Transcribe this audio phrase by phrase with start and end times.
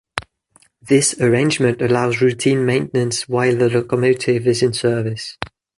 [0.81, 5.37] This arrangement allows routine maintenance while the locomotive is in service.